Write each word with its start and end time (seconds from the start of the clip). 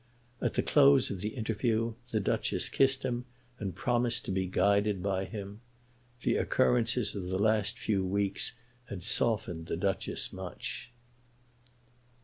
At 0.41 0.55
the 0.55 0.63
close 0.63 1.11
of 1.11 1.21
the 1.21 1.35
interview 1.35 1.93
the 2.09 2.19
Duchess 2.19 2.69
kissed 2.69 3.05
him 3.05 3.25
and 3.59 3.75
promised 3.75 4.25
to 4.25 4.31
be 4.31 4.47
guided 4.47 5.03
by 5.03 5.25
him. 5.25 5.61
The 6.23 6.37
occurrences 6.37 7.13
of 7.13 7.27
the 7.27 7.37
last 7.37 7.77
few 7.77 8.03
weeks 8.03 8.53
had 8.85 9.03
softened 9.03 9.67
the 9.67 9.77
Duchess 9.77 10.33
much. 10.33 10.89